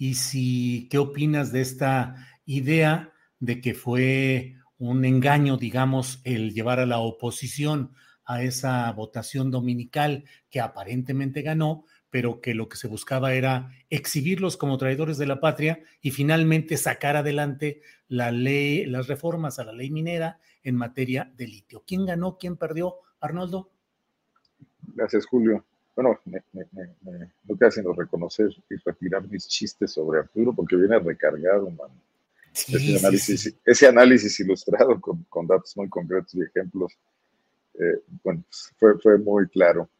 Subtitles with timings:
[0.00, 6.80] y si qué opinas de esta idea de que fue un engaño, digamos, el llevar
[6.80, 7.92] a la oposición
[8.24, 14.56] a esa votación dominical que aparentemente ganó, pero que lo que se buscaba era exhibirlos
[14.56, 19.74] como traidores de la patria y finalmente sacar adelante la ley, las reformas a la
[19.74, 21.84] ley minera en materia de litio.
[21.86, 22.38] ¿Quién ganó?
[22.38, 22.94] ¿Quién perdió?
[23.20, 23.70] Arnoldo.
[24.94, 25.62] Gracias, Julio
[26.00, 26.64] bueno, me, me,
[27.02, 31.90] me, no queda sino reconocer y retirar mis chistes sobre Arturo porque viene recargado, man.
[32.54, 36.96] ese, análisis, ese, análisis, ilustrado con, con, datos muy concretos y ejemplos,
[37.74, 39.90] eh, bueno, pues, fue, fue, muy claro.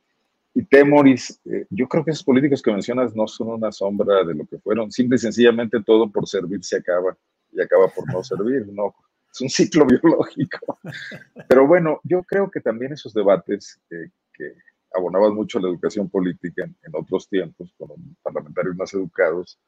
[0.55, 4.34] Y Temoris, eh, yo creo que esos políticos que mencionas no son una sombra de
[4.34, 7.15] lo que fueron, simple y sencillamente todo por servir se acaba
[7.53, 8.95] y acaba por no servir, no,
[9.31, 10.78] es un ciclo biológico.
[11.49, 14.55] Pero bueno, yo creo que también esos debates eh, que
[14.95, 17.89] abonaban mucho a la educación política en, otros tiempos, con
[18.23, 19.59] parlamentarios más educados,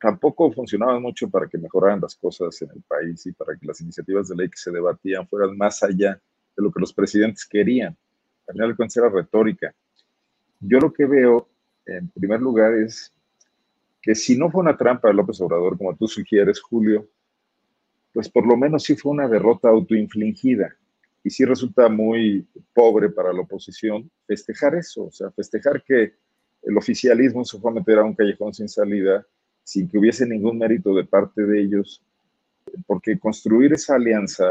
[0.00, 3.80] tampoco funcionaban mucho para que mejoraran las cosas en el país y para que las
[3.80, 6.20] iniciativas de ley que se debatían fueran más allá
[6.56, 7.96] de lo que los presidentes querían.
[8.46, 9.74] Al final de cuentas era retórica.
[10.60, 11.48] Yo lo que veo,
[11.86, 13.12] en primer lugar, es
[14.00, 17.08] que si no fue una trampa de López Obrador, como tú sugieres, Julio,
[18.12, 20.76] pues por lo menos sí fue una derrota autoinfligida
[21.24, 26.14] y sí resulta muy pobre para la oposición festejar eso, o sea, festejar que
[26.62, 29.26] el oficialismo se fue a meter a un callejón sin salida,
[29.62, 32.02] sin que hubiese ningún mérito de parte de ellos,
[32.86, 34.44] porque construir esa alianza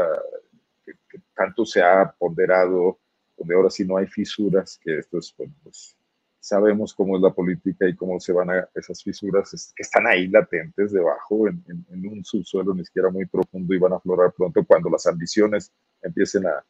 [0.84, 0.94] que,
[1.34, 2.98] tanto se ha ponderado,
[3.36, 5.96] donde ahora sí no hay fisuras, que esto es, bueno, pues
[6.40, 10.28] sabemos cómo es la política y cómo se van a esas fisuras que están ahí
[10.28, 14.64] latentes debajo, en, en, un subsuelo ni siquiera muy profundo y van a aflorar pronto
[14.64, 16.64] cuando las ambiciones empiecen a,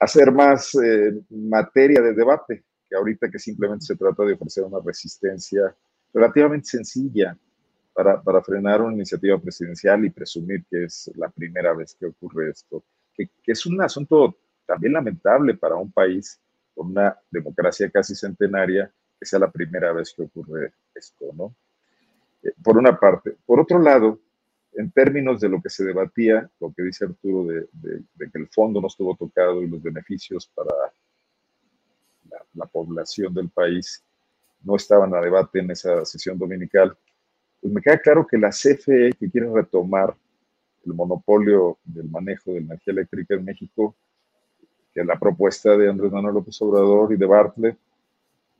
[0.00, 4.78] hacer más eh, materia de debate, que ahorita que simplemente se trata de ofrecer una
[4.84, 5.74] resistencia
[6.12, 7.36] relativamente sencilla
[7.92, 12.50] para, para, frenar una iniciativa presidencial y presumir que es la primera vez que ocurre
[12.50, 12.82] esto,
[13.14, 16.40] que, que es un asunto también lamentable para un país
[16.74, 21.54] con una democracia casi centenaria, que sea la primera vez que ocurre esto, ¿no?
[22.42, 23.36] Eh, por una parte.
[23.44, 24.18] Por otro lado,
[24.80, 28.80] en términos de lo que se debatía, lo que dice Arturo de, que el fondo
[28.80, 30.70] no estuvo tocado y los beneficios para
[32.54, 34.02] la, población del país
[34.62, 36.96] no estaban a debate en esa sesión dominical,
[37.60, 40.14] pues me queda claro que la CFE que quiere retomar
[40.86, 43.94] el monopolio del manejo de energía eléctrica en México,
[44.92, 47.78] que la propuesta de Andrés Manuel López Obrador y de Bartlett,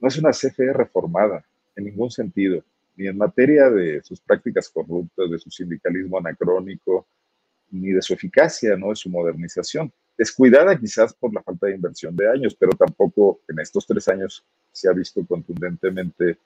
[0.01, 1.45] no es una CFE reformada
[1.77, 2.63] en ningún sentido
[3.01, 7.07] ni en materia de sus prácticas corruptas, de su sindicalismo anacrónico,
[7.71, 8.91] ni de su eficacia, ¿no?
[8.91, 9.91] de su modernización.
[10.19, 14.45] Descuidada quizás por la falta de inversión de años, pero tampoco en estos tres años
[14.71, 16.37] se ha visto contundentemente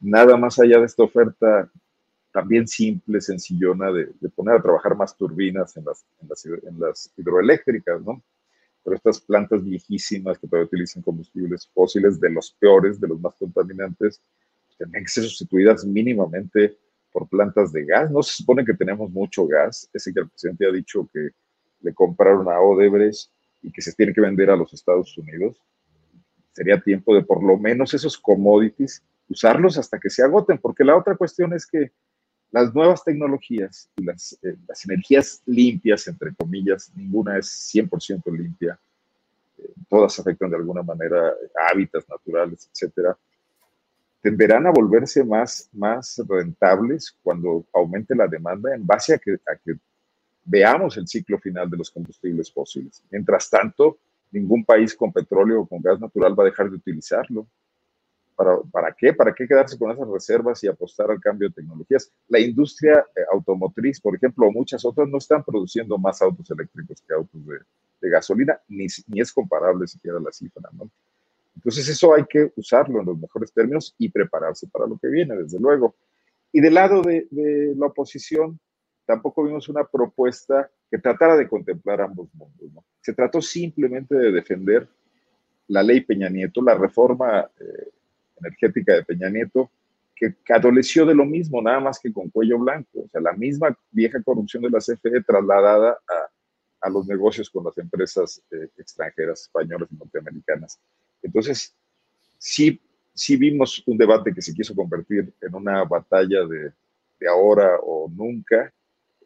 [0.00, 1.70] nada más allá de esta oferta
[2.30, 8.22] también simple, sencillona, de, poner a trabajar más turbinas en las, en las, hidroeléctricas, ¿no?
[8.84, 13.34] Pero estas plantas viejísimas que todavía utilizan combustibles fósiles, de los peores, de los más
[13.34, 14.20] contaminantes,
[14.82, 16.76] tendrían que ser sustituidas mínimamente
[17.12, 18.10] por plantas de gas.
[18.10, 21.30] No se supone que tenemos mucho gas, ese que el presidente ha dicho que
[21.80, 23.30] le compraron a Odebrecht
[23.62, 25.56] y que se tiene que vender a los Estados Unidos.
[26.52, 30.96] Sería tiempo de por lo menos esos commodities usarlos hasta que se agoten, porque la
[30.96, 31.92] otra cuestión es que
[32.50, 38.78] las nuevas tecnologías y las, eh, energías limpias, entre comillas, ninguna es 100% limpia,
[39.58, 41.32] eh, todas afectan de alguna manera
[41.70, 43.16] hábitats naturales, etcétera
[44.22, 49.56] tenderán a volverse más, más rentables cuando aumente la demanda en base a que, a
[49.62, 49.74] que
[50.44, 53.02] veamos el ciclo final de los combustibles fósiles.
[53.10, 53.98] Mientras tanto,
[54.30, 57.46] ningún país con petróleo o con gas natural va a dejar de utilizarlo.
[58.36, 59.12] ¿Para, ¿Para qué?
[59.12, 62.10] ¿Para qué quedarse con esas reservas y apostar al cambio de tecnologías?
[62.28, 67.02] La industria eh, automotriz, por ejemplo, o muchas otras, no están produciendo más autos eléctricos
[67.06, 67.58] que autos de,
[68.00, 70.88] de gasolina, ni, ni, es comparable siquiera la cifra, ¿no?
[71.54, 75.36] Entonces eso hay que usarlo en los mejores términos y prepararse para lo que viene,
[75.36, 75.94] desde luego.
[76.50, 78.58] Y del lado de, de la oposición,
[79.04, 82.72] tampoco vimos una propuesta que tratara de contemplar ambos mundos.
[82.72, 82.84] ¿no?
[83.00, 84.88] Se trató simplemente de defender
[85.68, 87.90] la ley Peña Nieto, la reforma eh,
[88.36, 89.70] energética de Peña Nieto,
[90.14, 93.00] que, adoleció de lo mismo, nada más que con cuello blanco.
[93.00, 97.64] O sea, la misma vieja corrupción de la CFE trasladada a, a los negocios con
[97.64, 100.78] las empresas eh, extranjeras, españolas y norteamericanas.
[101.22, 101.74] Entonces,
[102.38, 102.80] sí,
[103.14, 106.72] sí vimos un debate que se quiso convertir en una batalla de,
[107.20, 108.72] de ahora o nunca,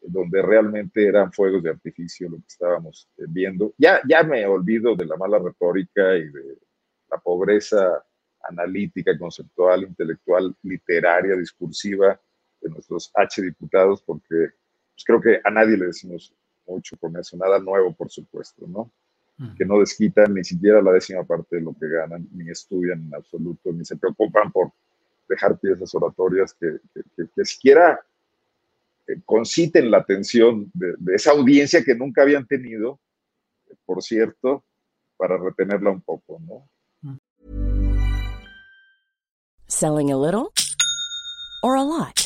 [0.03, 3.75] donde realmente eran fuegos de artificio lo que estábamos eh, viendo.
[3.79, 6.59] Ya, ya me olvido de la mala retórica y de
[7.11, 8.05] la pobreza
[8.49, 12.21] analítica, conceptual, intelectual, literaria, discursiva
[12.61, 14.51] de nuestros H diputados, porque
[14.95, 16.33] pues, creo que a nadie le decimos
[16.67, 18.91] mucho con eso, nada nuevo, por supuesto, ¿no?
[19.57, 23.15] Que no desquitan ni siquiera la décima parte de lo que ganan, ni estudian en
[23.15, 24.73] absoluto, ni se preocupan por
[25.29, 28.01] dejar piezas oratorias que, que, que, que siquiera
[29.25, 32.99] conciten la atención de, de, esa audiencia que nunca habían tenido,
[33.85, 34.65] por cierto,
[35.17, 36.69] para retenerla un poco, ¿no?
[39.69, 40.53] Selling a little
[41.63, 42.26] or a lot.